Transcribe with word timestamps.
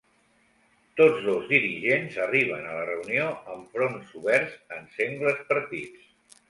Tots 1.01 1.19
dos 1.25 1.45
dirigents 1.51 2.17
arriben 2.25 2.65
a 2.65 2.73
la 2.79 2.89
reunió 2.91 3.29
amb 3.35 3.77
fronts 3.79 4.19
oberts 4.25 4.59
en 4.79 4.93
sengles 4.99 5.47
partits. 5.55 6.15